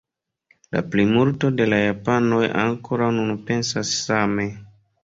[0.77, 4.53] La plimulto de la japanoj ankoraŭ nun pensas same.